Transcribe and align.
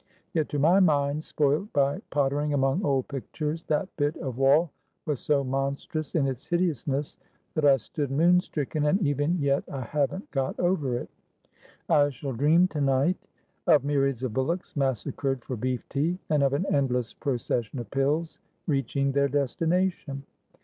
Yet 0.33 0.49
to 0.49 0.57
my 0.57 0.79
mind, 0.79 1.23
spoilt 1.23 1.71
by 1.73 2.01
pottering 2.09 2.55
among 2.55 2.81
old 2.83 3.07
pictures, 3.07 3.63
that 3.67 3.87
bit 3.97 4.17
of 4.17 4.39
wall 4.39 4.71
was 5.05 5.19
so 5.19 5.43
monstrous 5.43 6.15
in 6.15 6.25
its 6.25 6.47
hideousness 6.47 7.19
that 7.53 7.65
I 7.65 7.77
stood 7.77 8.09
moon 8.09 8.39
stricken, 8.39 8.87
and 8.87 8.99
even 9.03 9.37
yet 9.37 9.63
I 9.71 9.81
haven't 9.81 10.31
got 10.31 10.59
over 10.59 10.97
it. 10.97 11.09
I 11.87 12.09
shall 12.09 12.33
dream 12.33 12.67
to 12.69 12.81
night 12.81 13.27
of 13.67 13.83
myriads 13.85 14.23
of 14.23 14.33
bullocks 14.33 14.75
massacred 14.75 15.43
for 15.45 15.55
beef 15.55 15.87
tea, 15.87 16.17
and 16.31 16.41
of 16.41 16.53
an 16.53 16.65
endless 16.73 17.13
procession 17.13 17.77
of 17.77 17.87
pillsreaching 17.91 19.11
their 19.13 19.29
destination. 19.29 20.23